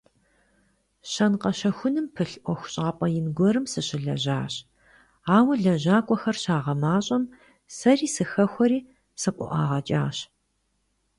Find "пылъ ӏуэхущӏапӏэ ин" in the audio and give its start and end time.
2.15-3.27